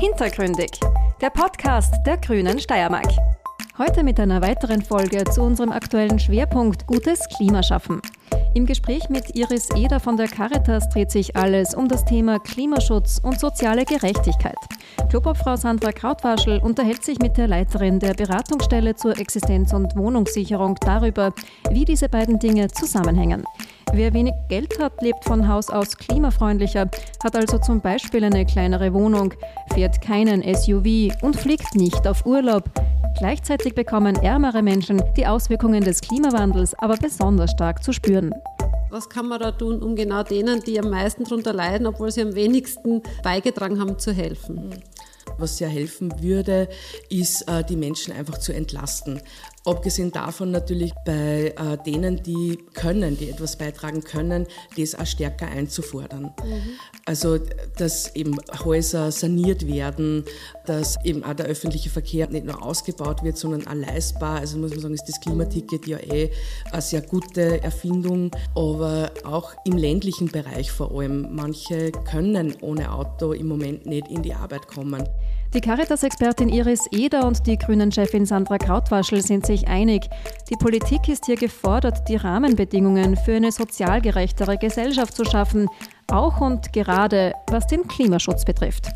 [0.00, 0.70] Hintergründig,
[1.20, 3.12] der Podcast der Grünen Steiermark.
[3.76, 8.00] Heute mit einer weiteren Folge zu unserem aktuellen Schwerpunkt Gutes Klimaschaffen.
[8.54, 13.20] Im Gespräch mit Iris Eder von der Caritas dreht sich alles um das Thema Klimaschutz
[13.22, 14.56] und soziale Gerechtigkeit.
[15.08, 21.32] Klubobfrau Sandra Krautwaschel unterhält sich mit der Leiterin der Beratungsstelle zur Existenz- und Wohnungssicherung darüber,
[21.70, 23.44] wie diese beiden Dinge zusammenhängen.
[23.92, 26.88] Wer wenig Geld hat, lebt von Haus aus klimafreundlicher,
[27.24, 29.34] hat also zum Beispiel eine kleinere Wohnung,
[29.74, 32.64] fährt keinen SUV und fliegt nicht auf Urlaub.
[33.18, 38.32] Gleichzeitig bekommen ärmere Menschen die Auswirkungen des Klimawandels aber besonders stark zu spüren.
[38.90, 42.22] Was kann man da tun, um genau denen, die am meisten darunter leiden, obwohl sie
[42.22, 44.74] am wenigsten beigetragen haben, zu helfen?
[45.38, 46.68] Was sehr helfen würde,
[47.08, 49.22] ist, äh, die Menschen einfach zu entlasten.
[49.66, 54.46] Abgesehen davon natürlich bei äh, denen, die können, die etwas beitragen können,
[54.78, 56.32] das auch stärker einzufordern.
[56.42, 56.62] Mhm.
[57.04, 57.38] Also,
[57.76, 60.24] dass eben Häuser saniert werden,
[60.64, 64.38] dass eben auch der öffentliche Verkehr nicht nur ausgebaut wird, sondern auch leistbar.
[64.38, 66.30] Also muss man sagen, ist das Klimaticket ja eh
[66.72, 71.34] eine sehr gute Erfindung, aber auch im ländlichen Bereich vor allem.
[71.34, 75.06] Manche können ohne Auto im Moment nicht in die Arbeit kommen.
[75.52, 80.08] Die Caritas-Expertin Iris Eder und die Grünen-Chefin Sandra Krautwaschel sind sich einig.
[80.48, 85.66] Die Politik ist hier gefordert, die Rahmenbedingungen für eine sozial gerechtere Gesellschaft zu schaffen,
[86.06, 88.90] auch und gerade was den Klimaschutz betrifft.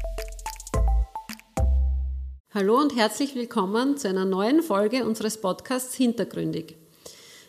[2.54, 6.83] Hallo und herzlich willkommen zu einer neuen Folge unseres Podcasts Hintergründig.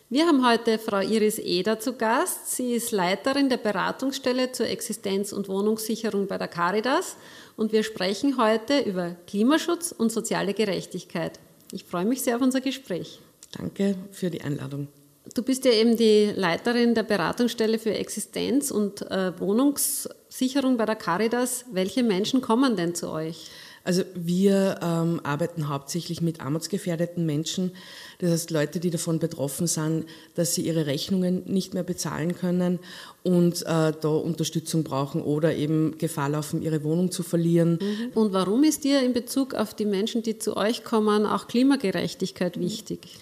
[0.08, 2.54] Wir haben heute Frau Iris Eder zu Gast.
[2.54, 7.16] Sie ist Leiterin der Beratungsstelle zur Existenz- und Wohnungssicherung bei der Caritas
[7.56, 11.40] und wir sprechen heute über Klimaschutz und soziale Gerechtigkeit.
[11.72, 13.18] Ich freue mich sehr auf unser Gespräch.
[13.58, 14.86] Danke für die Einladung.
[15.34, 20.94] Du bist ja eben die Leiterin der Beratungsstelle für Existenz- und äh, Wohnungssicherung bei der
[20.94, 21.64] Caritas.
[21.72, 23.50] Welche Menschen kommen denn zu euch?
[23.86, 27.70] Also wir ähm, arbeiten hauptsächlich mit armutsgefährdeten Menschen,
[28.18, 32.80] das heißt Leute, die davon betroffen sind, dass sie ihre Rechnungen nicht mehr bezahlen können
[33.22, 37.78] und äh, da Unterstützung brauchen oder eben Gefahr laufen, ihre Wohnung zu verlieren.
[37.80, 38.10] Mhm.
[38.14, 42.58] Und warum ist dir in Bezug auf die Menschen, die zu euch kommen, auch Klimagerechtigkeit
[42.58, 43.18] wichtig?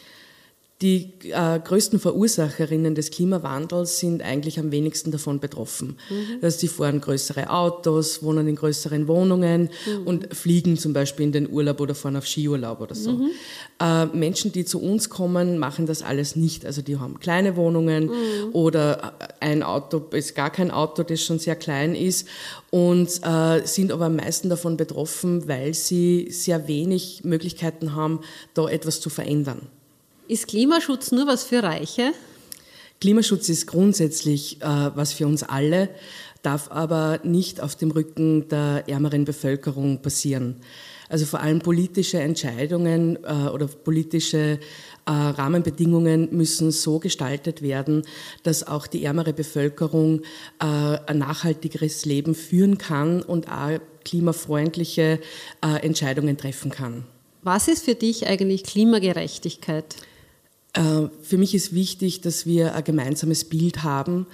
[0.83, 5.97] Die äh, größten Verursacherinnen des Klimawandels sind eigentlich am wenigsten davon betroffen.
[6.11, 6.41] Mhm.
[6.41, 10.07] Dass sie fahren größere Autos, wohnen in größeren Wohnungen mhm.
[10.07, 13.13] und fliegen zum Beispiel in den Urlaub oder fahren auf Skiurlaub oder so.
[13.13, 13.31] Mhm.
[13.81, 16.67] Äh, Menschen, die zu uns kommen, machen das alles nicht.
[16.67, 18.53] Also die haben kleine Wohnungen mhm.
[18.53, 22.27] oder äh, ein Auto ist gar kein Auto, das schon sehr klein ist
[22.71, 28.21] und äh, sind aber am meisten davon betroffen, weil sie sehr wenig Möglichkeiten haben,
[28.55, 29.69] da etwas zu verändern.
[30.27, 32.13] Ist Klimaschutz nur was für Reiche?
[32.99, 35.91] Klimaschutz ist grundsätzlich äh, was für uns alle,
[36.43, 40.57] darf aber nicht auf dem Rücken der ärmeren Bevölkerung passieren.
[41.11, 44.59] Also vor allem politische Entscheidungen äh, oder politische
[45.05, 48.05] äh, Rahmenbedingungen müssen so gestaltet werden,
[48.45, 50.23] dass auch die ärmere Bevölkerung
[50.59, 55.21] äh, ein nachhaltigeres Leben führen kann und auch klimafreundliche
[55.63, 57.05] äh, Entscheidungen treffen kann.
[57.43, 59.97] Was ist für dich eigentlich Klimagerechtigkeit?
[60.75, 64.27] Äh, für mich ist wichtig, dass wir ein gemeinsames Bild haben,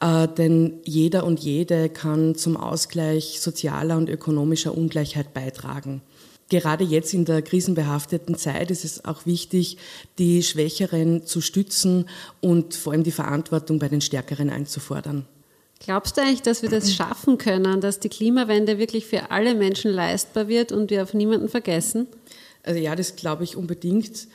[0.00, 6.02] äh, denn jeder und jede kann zum Ausgleich sozialer und ökonomischer Ungleichheit beitragen.
[6.48, 9.78] Gerade jetzt in der krisenbehafteten Zeit ist es auch wichtig,
[10.18, 12.06] die Schwächeren zu stützen
[12.42, 15.24] und vor allem die Verantwortung bei den Stärkeren einzufordern.
[15.80, 19.90] Glaubst du eigentlich, dass wir das schaffen können, dass die Klimawende wirklich für alle Menschen
[19.90, 22.06] leistbar wird und wir auf niemanden vergessen?
[22.62, 24.28] Also ja, das glaube ich unbedingt.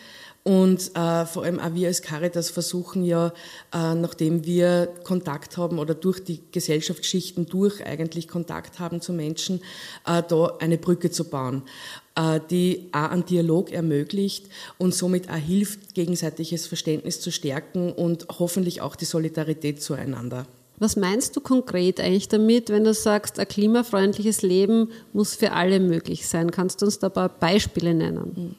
[0.47, 3.34] Und äh, vor allem auch wir als Caritas versuchen ja,
[3.74, 9.59] äh, nachdem wir Kontakt haben oder durch die Gesellschaftsschichten durch eigentlich Kontakt haben zu Menschen,
[10.06, 11.63] äh, da eine Brücke zu bauen,
[12.16, 14.46] äh, die auch einen Dialog ermöglicht
[14.78, 20.47] und somit auch hilft, gegenseitiges Verständnis zu stärken und hoffentlich auch die Solidarität zueinander.
[20.79, 25.82] Was meinst du konkret eigentlich damit, wenn du sagst, ein klimafreundliches Leben muss für alle
[25.82, 26.52] möglich sein?
[26.52, 28.55] Kannst du uns da ein paar Beispiele nennen?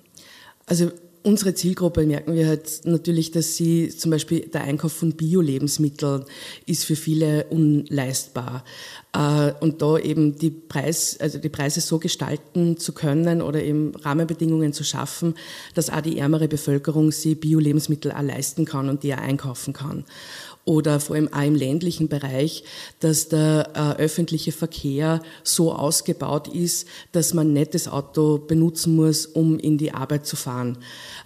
[0.67, 0.91] Also
[1.29, 6.25] unsere Zielgruppe merken wir halt natürlich, dass sie zum Beispiel der Einkauf von Bio-Lebensmitteln
[6.65, 8.65] ist für viele unleistbar.
[9.13, 13.95] Äh, und da eben die, Preis, also die Preise so gestalten zu können oder eben
[13.95, 15.35] Rahmenbedingungen zu schaffen,
[15.75, 20.05] dass auch die ärmere Bevölkerung sie Bio-Lebensmittel auch leisten kann und die auch einkaufen kann.
[20.69, 22.63] Oder vor allem auch im ländlichen Bereich,
[23.01, 29.25] dass der äh, öffentliche Verkehr so ausgebaut ist, dass man nicht das Auto benutzen muss,
[29.25, 30.77] um in die Arbeit zu fahren,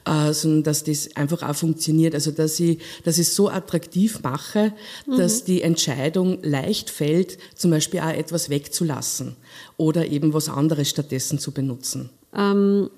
[0.05, 2.15] äh, sondern dass das einfach auch funktioniert.
[2.15, 4.73] Also dass ich, dass ich es so attraktiv mache,
[5.07, 5.17] mhm.
[5.17, 9.35] dass die Entscheidung leicht fällt, zum Beispiel auch etwas wegzulassen
[9.77, 12.11] oder eben was anderes stattdessen zu benutzen.
[12.33, 12.91] Ähm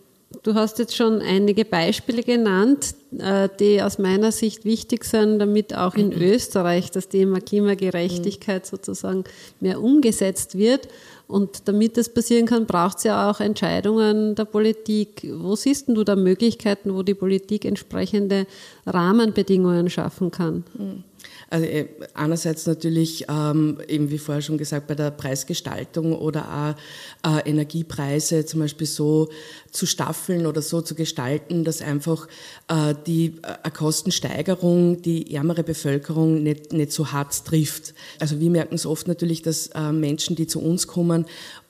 [0.43, 5.75] Du hast jetzt schon einige Beispiele genannt, äh, die aus meiner Sicht wichtig sind, damit
[5.75, 6.21] auch in mhm.
[6.21, 9.25] Österreich das Thema Klimagerechtigkeit sozusagen
[9.61, 10.89] mehr umgesetzt wird.
[11.27, 15.27] Und damit das passieren kann, braucht es ja auch Entscheidungen der Politik.
[15.33, 18.47] Wo siehst du da Möglichkeiten, wo die Politik entsprechende
[18.87, 20.65] Rahmenbedingungen schaffen kann?
[20.75, 21.05] Mhm.
[21.51, 26.77] Also äh, einerseits natürlich, ähm, eben wie vorher schon gesagt, bei der Preisgestaltung oder
[27.25, 29.29] auch äh, Energiepreise zum Beispiel so
[29.71, 32.29] zu staffeln oder so zu gestalten, dass einfach
[32.69, 37.95] äh, die äh, Kostensteigerung die ärmere Bevölkerung nicht, nicht so hart trifft.
[38.21, 41.27] Also wir merken es oft natürlich, dass äh, Menschen, die zu uns kommen,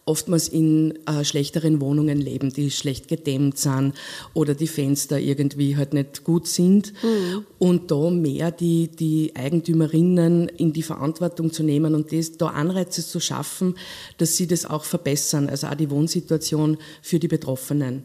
[0.07, 3.95] oftmals in äh, schlechteren Wohnungen leben, die schlecht gedämmt sind
[4.35, 6.93] oder die Fenster irgendwie halt nicht gut sind.
[7.03, 7.47] Mhm.
[7.59, 13.07] Und da mehr die, die Eigentümerinnen in die Verantwortung zu nehmen und das, da Anreize
[13.07, 13.77] zu schaffen,
[14.19, 18.03] dass sie das auch verbessern, also auch die Wohnsituation für die Betroffenen.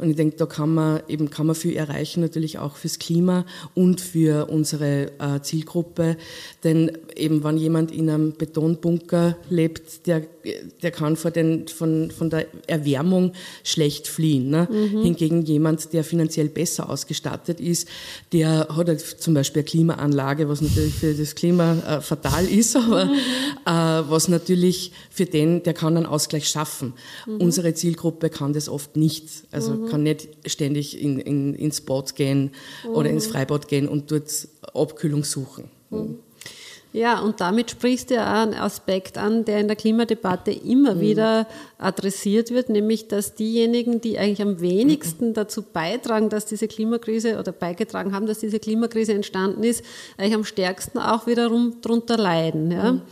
[0.00, 3.44] Und ich denke, da kann man eben kann man viel erreichen, natürlich auch fürs Klima
[3.74, 6.16] und für unsere äh, Zielgruppe.
[6.64, 10.22] Denn eben, wenn jemand in einem Betonbunker lebt, der,
[10.82, 14.48] der kann vor den, von, von der Erwärmung schlecht fliehen.
[14.48, 14.68] Ne?
[14.70, 15.02] Mhm.
[15.02, 17.86] Hingegen jemand, der finanziell besser ausgestattet ist,
[18.32, 22.74] der hat halt zum Beispiel eine Klimaanlage, was natürlich für das Klima äh, fatal ist,
[22.76, 23.12] aber mhm.
[23.66, 26.94] äh, was natürlich für den, der kann einen Ausgleich schaffen.
[27.26, 27.36] Mhm.
[27.36, 29.26] Unsere Zielgruppe kann das oft nicht.
[29.50, 32.52] Also mhm kann nicht ständig in, in, ins Bad gehen
[32.84, 32.90] mhm.
[32.90, 35.70] oder ins Freibad gehen und dort Abkühlung suchen.
[35.90, 36.18] Mhm.
[36.92, 40.96] Ja, und damit sprichst du ja auch einen Aspekt an, der in der Klimadebatte immer
[40.96, 41.00] mhm.
[41.00, 41.46] wieder
[41.78, 45.34] adressiert wird, nämlich dass diejenigen, die eigentlich am wenigsten mhm.
[45.34, 49.84] dazu beitragen, dass diese Klimakrise oder beigetragen haben, dass diese Klimakrise entstanden ist,
[50.18, 52.72] eigentlich am stärksten auch wiederum darunter leiden.
[52.72, 52.92] Ja.
[52.92, 53.02] Mhm.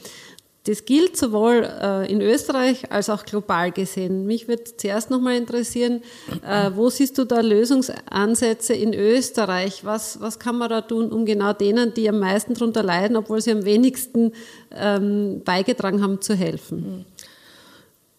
[0.69, 4.27] Das gilt sowohl äh, in Österreich als auch global gesehen.
[4.27, 6.03] Mich würde zuerst noch mal interessieren,
[6.47, 9.87] äh, wo siehst du da Lösungsansätze in Österreich?
[9.87, 13.41] Was, was kann man da tun, um genau denen, die am meisten darunter leiden, obwohl
[13.41, 14.33] sie am wenigsten
[14.71, 17.07] ähm, beigetragen haben, zu helfen?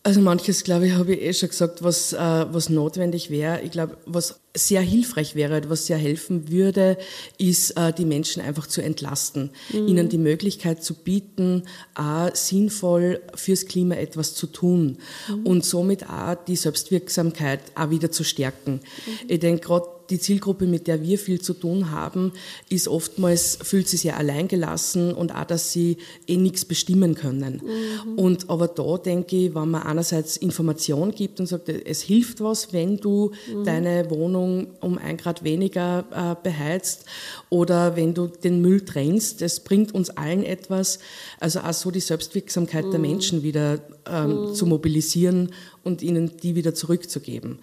[0.01, 3.61] Also manches, glaube ich, habe ich eh schon gesagt, was, äh, was notwendig wäre.
[3.61, 6.97] Ich glaube, was sehr hilfreich wäre, was sehr helfen würde,
[7.37, 9.87] ist, äh, die Menschen einfach zu entlasten, mhm.
[9.87, 11.63] ihnen die Möglichkeit zu bieten,
[11.95, 14.97] auch sinnvoll fürs Klima etwas zu tun
[15.27, 15.45] mhm.
[15.45, 18.73] und somit auch die Selbstwirksamkeit auch wieder zu stärken.
[19.05, 19.11] Mhm.
[19.27, 22.33] Ich denke, gerade die Zielgruppe, mit der wir viel zu tun haben,
[22.69, 25.97] ist oftmals, fühlt sich sehr alleingelassen und auch, dass sie
[26.27, 27.61] eh nichts bestimmen können.
[27.63, 28.17] Mhm.
[28.17, 32.73] Und aber da denke ich, wenn man einerseits Information gibt und sagt, es hilft was,
[32.73, 33.63] wenn du mhm.
[33.63, 34.48] deine Wohnung
[34.81, 37.05] um ein Grad weniger äh, beheizt
[37.49, 40.99] oder wenn du den Müll trennst, das bringt uns allen etwas.
[41.39, 42.91] Also auch so die Selbstwirksamkeit mhm.
[42.91, 44.53] der Menschen wieder ähm, mhm.
[44.53, 45.51] zu mobilisieren
[45.83, 47.59] und ihnen die wieder zurückzugeben.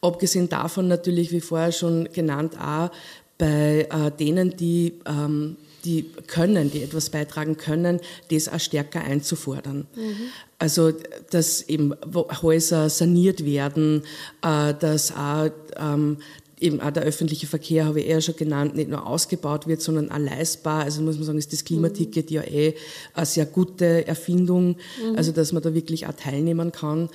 [0.00, 2.90] Abgesehen davon natürlich, wie vorher schon genannt, auch
[3.38, 5.56] bei äh, denen, die, ähm,
[5.86, 8.00] die können, die etwas beitragen können,
[8.30, 9.86] das auch stärker einzufordern.
[9.94, 10.16] Mhm.
[10.58, 10.92] Also,
[11.30, 11.94] dass eben
[12.42, 14.02] Häuser saniert werden,
[14.42, 16.18] äh, dass auch ähm,
[16.58, 20.10] eben auch der öffentliche Verkehr, habe ich eher schon genannt, nicht nur ausgebaut wird, sondern
[20.10, 20.84] auch leistbar.
[20.84, 22.74] Also muss man sagen, ist das Klimaticket ja eh
[23.14, 25.16] eine sehr gute Erfindung, mhm.
[25.16, 27.10] also dass man da wirklich auch teilnehmen kann.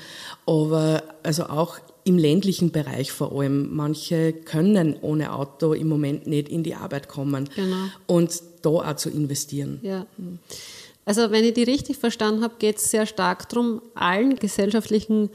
[0.45, 3.75] Aber also auch im ländlichen Bereich vor allem.
[3.75, 7.49] Manche können ohne Auto im Moment nicht in die Arbeit kommen.
[7.55, 7.85] Genau.
[8.07, 9.79] Und da auch zu investieren.
[9.81, 10.05] Ja.
[11.05, 15.29] Also wenn ich die richtig verstanden habe, geht es sehr stark darum, allen gesellschaftlichen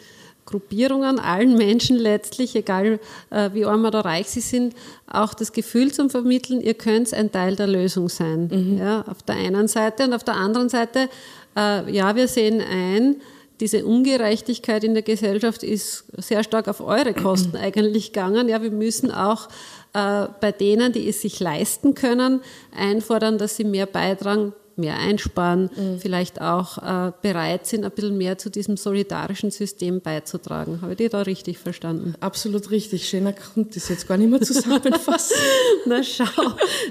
[0.46, 4.74] Gruppierungen, allen Menschen letztlich, egal äh, wie arm oder reich sie sind,
[5.10, 8.48] auch das Gefühl zu vermitteln, ihr könnt ein Teil der Lösung sein.
[8.50, 8.78] Mhm.
[8.78, 11.08] Ja, auf der einen Seite und auf der anderen Seite,
[11.56, 13.16] äh, ja, wir sehen ein,
[13.60, 18.48] diese Ungerechtigkeit in der Gesellschaft ist sehr stark auf eure Kosten eigentlich gegangen.
[18.48, 19.48] Ja, wir müssen auch
[19.96, 22.42] äh, bei denen, die es sich leisten können,
[22.76, 25.98] einfordern, dass sie mehr beitragen, mehr einsparen, mhm.
[25.98, 30.82] vielleicht auch äh, bereit sind, ein bisschen mehr zu diesem solidarischen System beizutragen.
[30.82, 32.14] Habe ich die da richtig verstanden?
[32.20, 33.08] Absolut richtig.
[33.08, 35.36] Schöner kommt das jetzt gar nicht mehr zusammenfassen.
[35.86, 36.24] Na schau,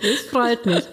[0.01, 0.83] das freut mich.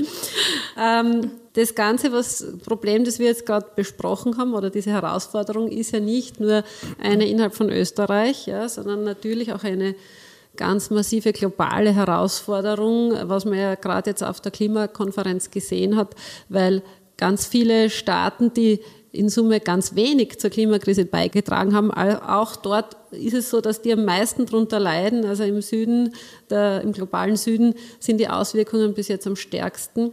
[0.78, 5.92] Ähm, das ganze was, Problem, das wir jetzt gerade besprochen haben, oder diese Herausforderung, ist
[5.92, 6.62] ja nicht nur
[6.98, 9.94] eine innerhalb von Österreich, ja, sondern natürlich auch eine
[10.56, 16.14] ganz massive globale Herausforderung, was man ja gerade jetzt auf der Klimakonferenz gesehen hat,
[16.48, 16.82] weil
[17.16, 18.80] ganz viele Staaten, die
[19.12, 21.90] in Summe ganz wenig zur Klimakrise beigetragen haben.
[21.90, 25.26] Auch dort ist es so, dass die am meisten darunter leiden.
[25.26, 26.14] Also im Süden,
[26.48, 30.12] der, im globalen Süden sind die Auswirkungen bis jetzt am stärksten.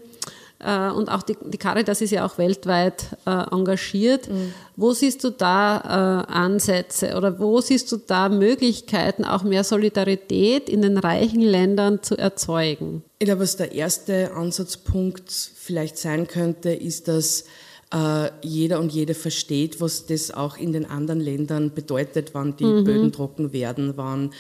[0.60, 4.30] Äh, und auch die, die Caritas ist ja auch weltweit äh, engagiert.
[4.30, 4.54] Mhm.
[4.76, 10.70] Wo siehst du da äh, Ansätze oder wo siehst du da Möglichkeiten, auch mehr Solidarität
[10.70, 13.04] in den reichen Ländern zu erzeugen?
[13.20, 17.46] Ich glaube, was der erste Ansatzpunkt vielleicht sein könnte, ist, dass
[17.92, 22.66] äh, jeder und jede versteht, was das auch in den anderen Ländern bedeutet, wann die
[22.66, 22.84] mhm.
[22.84, 24.32] Böden trocken werden, wann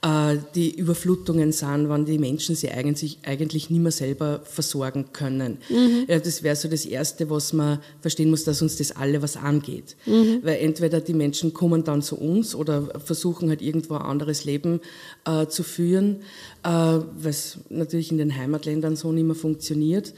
[0.00, 5.58] äh, die Überflutungen sind, wann die Menschen sich eigentlich, eigentlich nicht mehr selber versorgen können.
[5.68, 6.04] Mhm.
[6.08, 9.36] Ja, das wäre so das Erste, was man verstehen muss, dass uns das alle was
[9.36, 9.96] angeht.
[10.06, 10.40] Mhm.
[10.42, 14.80] Weil entweder die Menschen kommen dann zu uns oder versuchen halt irgendwo ein anderes Leben
[15.26, 16.22] äh, zu führen,
[16.62, 20.14] äh, was natürlich in den Heimatländern so nicht mehr funktioniert.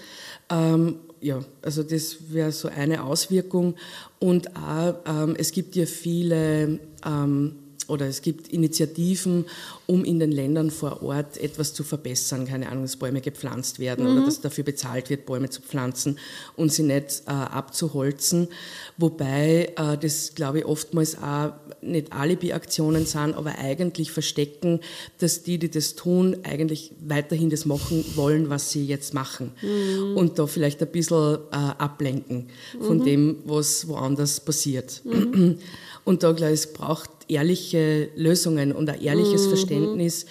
[0.50, 3.75] Ähm, ja, also das wäre so eine Auswirkung.
[4.18, 7.56] Und auch, ähm, es gibt ja viele ähm,
[7.88, 9.47] oder es gibt Initiativen,
[9.87, 12.47] um in den Ländern vor Ort etwas zu verbessern.
[12.47, 14.12] Keine Ahnung, dass Bäume gepflanzt werden mhm.
[14.12, 16.19] oder dass dafür bezahlt wird, Bäume zu pflanzen
[16.57, 18.49] und sie nicht äh, abzuholzen.
[18.97, 21.52] Wobei äh, das, glaube ich, oftmals auch
[21.83, 24.81] nicht Alibi-Aktionen sind, aber eigentlich verstecken,
[25.19, 29.52] dass die, die das tun, eigentlich weiterhin das machen wollen, was sie jetzt machen.
[29.62, 30.16] Mhm.
[30.16, 32.49] Und da vielleicht ein bisschen äh, ablenken
[32.81, 33.05] von mhm.
[33.05, 35.02] dem, was woanders passiert.
[35.05, 35.59] Mhm.
[36.05, 39.49] Und da, glaube ich, es braucht ehrliche Lösungen und ein ehrliches mhm.
[39.49, 40.26] Verständnis,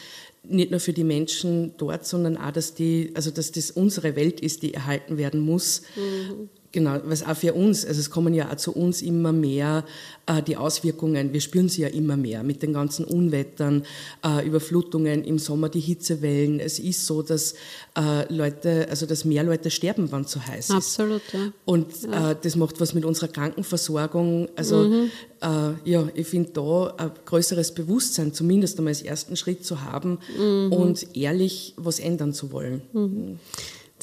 [0.47, 4.39] nicht nur für die Menschen dort, sondern auch, dass, die, also dass das unsere Welt
[4.39, 5.81] ist, die erhalten werden muss.
[5.95, 6.49] Mhm.
[6.75, 9.85] Genau, was auch für uns, also es kommen ja auch zu uns immer mehr
[10.25, 13.85] äh, die Auswirkungen, wir spüren sie ja immer mehr mit den ganzen Unwettern,
[14.25, 16.59] äh, Überflutungen im Sommer, die Hitzewellen.
[16.59, 17.53] Es ist so, dass
[17.97, 20.75] äh, Leute, also dass mehr Leute sterben, wann es so heiß ist.
[20.75, 21.53] Absolut, ja.
[21.63, 22.31] Und ja.
[22.31, 24.49] Äh, das macht was mit unserer Krankenversorgung.
[24.57, 25.11] Also mhm.
[25.41, 30.19] Äh, ja, ich finde da ein größeres Bewusstsein, zumindest einmal als ersten Schritt zu haben
[30.37, 30.73] mhm.
[30.73, 32.81] und ehrlich was ändern zu wollen.
[32.91, 33.39] Mhm.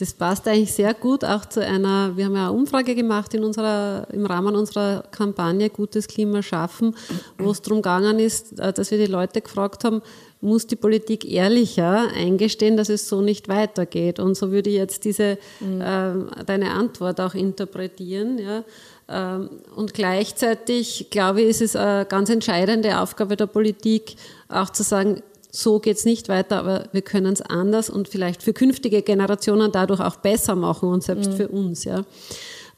[0.03, 3.45] Das passt eigentlich sehr gut auch zu einer, wir haben ja eine Umfrage gemacht in
[3.45, 6.97] unserer, im Rahmen unserer Kampagne Gutes Klima schaffen,
[7.39, 10.03] wo es darum gegangen ist, äh, dass wir die Leute gefragt haben,
[10.41, 14.19] muss die Politik ehrlicher eingestehen, dass es so nicht weitergeht.
[14.19, 15.81] Und so würde ich jetzt diese, mhm.
[15.81, 18.41] äh, deine Antwort auch interpretieren.
[18.41, 18.65] Ja.
[19.09, 24.17] Ähm, und gleichzeitig, glaube ich, ist es eine ganz entscheidende Aufgabe der Politik,
[24.49, 25.23] auch zu sagen,
[25.55, 29.71] so geht es nicht weiter, aber wir können es anders und vielleicht für künftige Generationen
[29.71, 31.37] dadurch auch besser machen und selbst mhm.
[31.37, 31.85] für uns.
[31.85, 32.05] Ja.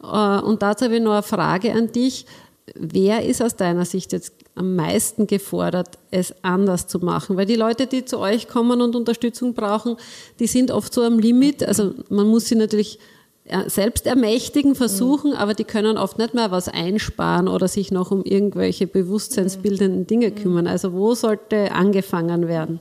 [0.02, 2.26] Äh, und dazu habe ich noch eine Frage an dich.
[2.74, 7.36] Wer ist aus deiner Sicht jetzt am meisten gefordert, es anders zu machen?
[7.36, 9.96] Weil die Leute, die zu euch kommen und Unterstützung brauchen,
[10.40, 11.62] die sind oft so am Limit.
[11.62, 12.98] Also man muss sie natürlich
[13.66, 15.36] selbst ermächtigen versuchen, mhm.
[15.36, 20.30] aber die können oft nicht mehr was einsparen oder sich noch um irgendwelche bewusstseinsbildenden Dinge
[20.30, 20.34] mhm.
[20.34, 20.66] kümmern.
[20.66, 22.80] Also wo sollte angefangen werden?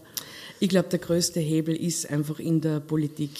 [0.60, 3.32] Ich glaube, der größte Hebel ist einfach in der Politik.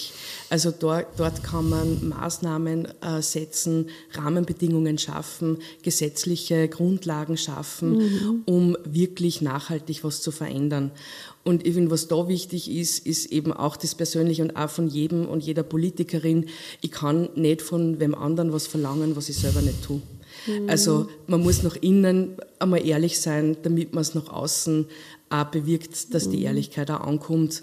[0.50, 8.42] Also dort, dort kann man Maßnahmen äh, setzen, Rahmenbedingungen schaffen, gesetzliche Grundlagen schaffen, mhm.
[8.44, 10.90] um wirklich nachhaltig was zu verändern.
[11.44, 14.88] Und ich finde, was da wichtig ist, ist eben auch das Persönliche und auch von
[14.88, 16.46] jedem und jeder Politikerin.
[16.80, 20.00] Ich kann nicht von wem anderen was verlangen, was ich selber nicht tue.
[20.46, 20.68] Mhm.
[20.68, 24.86] Also man muss nach innen einmal ehrlich sein, damit man es nach außen
[25.30, 26.44] auch bewirkt, dass die mhm.
[26.44, 27.62] Ehrlichkeit auch ankommt.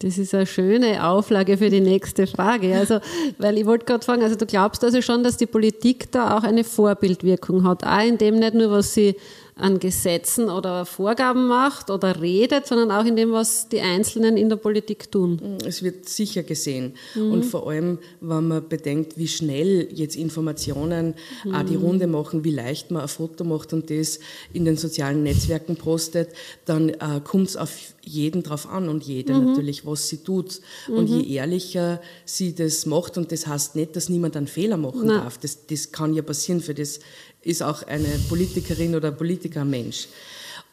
[0.00, 2.74] Das ist eine schöne Auflage für die nächste Frage.
[2.80, 3.00] Also,
[3.38, 6.42] weil ich wollte gerade fragen, also du glaubst also schon, dass die Politik da auch
[6.42, 9.16] eine Vorbildwirkung hat, auch in dem nicht nur, was sie
[9.60, 14.48] an Gesetzen oder Vorgaben macht oder redet, sondern auch in dem, was die Einzelnen in
[14.48, 15.36] der Politik tun.
[15.36, 16.94] Mm, es wird sicher gesehen.
[17.14, 17.32] Mhm.
[17.32, 21.14] Und vor allem, wenn man bedenkt, wie schnell jetzt Informationen
[21.44, 21.54] mhm.
[21.54, 24.18] auch die Runde machen, wie leicht man ein Foto macht und das
[24.52, 26.30] in den sozialen Netzwerken postet,
[26.64, 29.46] dann äh, kommt es auf jeden drauf an und jede mhm.
[29.46, 30.60] natürlich, was sie tut.
[30.88, 31.30] Und je mhm.
[31.30, 35.18] ehrlicher sie das macht, und das heißt nicht, dass niemand einen Fehler machen Nein.
[35.18, 37.00] darf, das, das kann ja passieren, für das
[37.42, 40.08] ist auch eine Politikerin oder Politiker Mensch.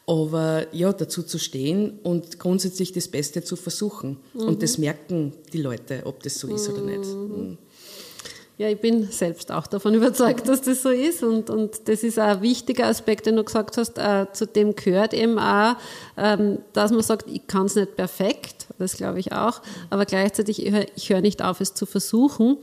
[0.06, 4.16] Aber ja, dazu zu stehen und grundsätzlich das Beste zu versuchen.
[4.32, 4.40] Mhm.
[4.40, 6.74] Und das merken die Leute, ob das so ist mhm.
[6.74, 7.10] oder nicht.
[7.10, 7.58] Mhm.
[8.58, 11.22] Ja, ich bin selbst auch davon überzeugt, dass das so ist.
[11.22, 13.98] Und, und das ist auch ein wichtiger Aspekt, den du gesagt hast.
[13.98, 15.76] Äh, zu dem gehört eben auch,
[16.16, 20.64] ähm, dass man sagt, ich kann es nicht perfekt, das glaube ich auch, aber gleichzeitig,
[20.64, 22.58] ich höre hör nicht auf, es zu versuchen.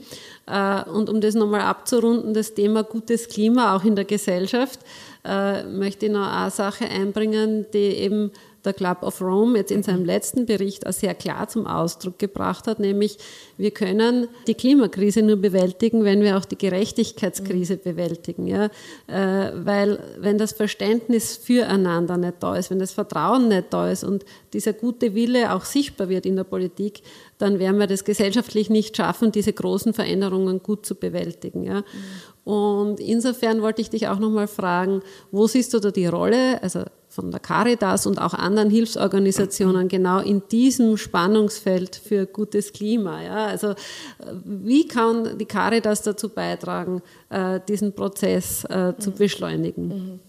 [0.46, 4.80] Äh, und um das nochmal abzurunden, das Thema gutes Klima auch in der Gesellschaft,
[5.24, 8.32] äh, möchte ich noch eine Sache einbringen, die eben
[8.66, 12.66] der Club of Rome jetzt in seinem letzten Bericht auch sehr klar zum Ausdruck gebracht
[12.66, 13.18] hat, nämlich
[13.56, 18.46] wir können die Klimakrise nur bewältigen, wenn wir auch die Gerechtigkeitskrise bewältigen.
[18.46, 18.66] Ja?
[19.06, 24.04] Äh, weil wenn das Verständnis füreinander nicht da ist, wenn das Vertrauen nicht da ist
[24.04, 27.02] und dieser gute Wille auch sichtbar wird in der Politik,
[27.38, 31.62] dann werden wir das gesellschaftlich nicht schaffen, diese großen Veränderungen gut zu bewältigen.
[31.62, 31.80] Ja?
[31.80, 31.84] Mhm.
[32.46, 36.84] Und insofern wollte ich dich auch nochmal fragen, wo siehst du da die Rolle, also
[37.16, 43.22] von der Caritas und auch anderen Hilfsorganisationen genau in diesem Spannungsfeld für gutes Klima.
[43.22, 43.46] Ja?
[43.46, 43.74] Also
[44.44, 49.88] wie kann die Caritas dazu beitragen, äh, diesen Prozess äh, zu beschleunigen?
[49.88, 50.20] Mhm.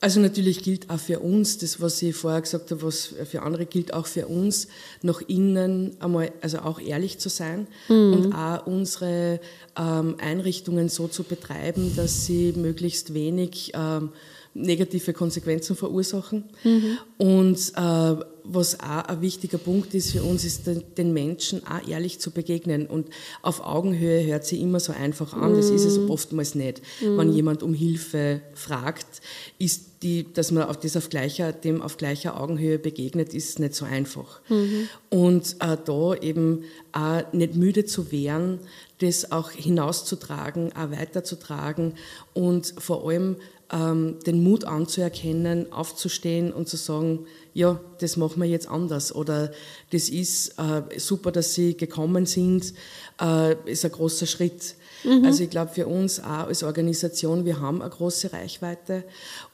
[0.00, 3.66] Also natürlich gilt auch für uns, das, was ich vorher gesagt habe, was für andere
[3.66, 4.66] gilt auch für uns,
[5.02, 8.12] nach innen einmal, also auch ehrlich zu sein mhm.
[8.12, 9.38] und auch unsere
[9.78, 14.10] ähm, Einrichtungen so zu betreiben, dass sie möglichst wenig ähm,
[14.54, 16.44] negative Konsequenzen verursachen.
[16.62, 16.98] Mhm.
[17.18, 22.18] Und äh, was auch ein wichtiger Punkt ist für uns, ist den Menschen auch ehrlich
[22.18, 22.86] zu begegnen.
[22.86, 23.08] Und
[23.40, 25.54] auf Augenhöhe hört sie immer so einfach an.
[25.54, 26.10] Das ist es mhm.
[26.10, 26.82] oftmals nicht.
[27.00, 27.18] Mhm.
[27.18, 29.22] Wenn jemand um Hilfe fragt,
[29.58, 33.74] ist die, dass man auf das auf gleicher, dem auf gleicher Augenhöhe begegnet, ist nicht
[33.74, 34.40] so einfach.
[34.48, 34.88] Mhm.
[35.08, 38.58] Und äh, da eben auch nicht müde zu werden,
[39.02, 41.94] das auch hinauszutragen, auch weiterzutragen
[42.34, 43.36] und vor allem
[43.72, 49.50] ähm, den Mut anzuerkennen, aufzustehen und zu sagen, ja, das machen wir jetzt anders oder
[49.90, 52.74] das ist äh, super, dass Sie gekommen sind,
[53.20, 54.76] äh, ist ein großer Schritt.
[55.04, 55.24] Mhm.
[55.24, 59.04] Also ich glaube für uns auch als Organisation, wir haben eine große Reichweite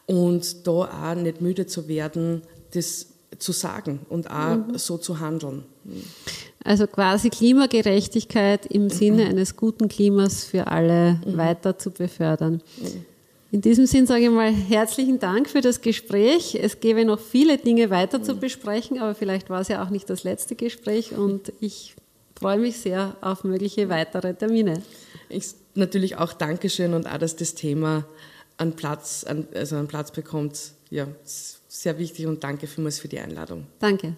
[0.06, 3.06] und da auch nicht müde zu werden, das
[3.38, 4.78] zu sagen und auch mhm.
[4.78, 5.64] so zu handeln.
[6.68, 9.30] Also quasi Klimagerechtigkeit im Sinne mhm.
[9.30, 11.38] eines guten Klimas für alle mhm.
[11.38, 12.60] weiter zu befördern.
[12.76, 13.06] Mhm.
[13.50, 16.58] In diesem Sinn sage ich mal herzlichen Dank für das Gespräch.
[16.60, 20.10] Es gäbe noch viele Dinge weiter zu besprechen, aber vielleicht war es ja auch nicht
[20.10, 21.96] das letzte Gespräch und ich
[22.38, 24.82] freue mich sehr auf mögliche weitere Termine.
[25.30, 28.04] Ich natürlich auch Dankeschön und auch, dass das Thema
[28.58, 30.72] einen Platz, also einen Platz bekommt.
[30.90, 33.66] Ja, sehr wichtig und danke vielmals für die Einladung.
[33.78, 34.16] Danke.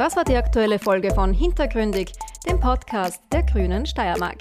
[0.00, 2.12] Das war die aktuelle Folge von Hintergründig,
[2.48, 4.40] dem Podcast der Grünen Steiermark.